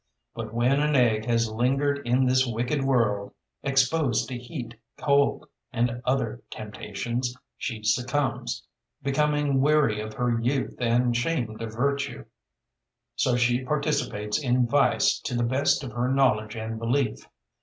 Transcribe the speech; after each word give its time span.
But 0.33 0.51
when 0.51 0.79
an 0.81 0.95
egg 0.95 1.25
has 1.25 1.47
lingered 1.51 2.01
in 2.07 2.25
this 2.25 2.43
wicked 2.47 2.83
world, 2.83 3.33
exposed 3.61 4.27
to 4.29 4.35
heat, 4.39 4.73
cold, 4.97 5.47
and 5.71 6.01
other 6.05 6.41
temptations, 6.49 7.35
she 7.55 7.83
succumbs, 7.83 8.65
being 9.03 9.61
weary 9.61 10.01
of 10.01 10.15
her 10.15 10.39
youth 10.39 10.75
and 10.79 11.15
shamed 11.15 11.61
of 11.61 11.75
virtue. 11.75 12.25
So 13.15 13.35
she 13.35 13.63
participates 13.63 14.41
in 14.41 14.65
vice 14.67 15.19
to 15.19 15.35
the 15.35 15.43
best 15.43 15.83
of 15.83 15.91
her 15.91 16.07
knowledge 16.09 16.55
and 16.55 16.79
belief. 16.79 17.27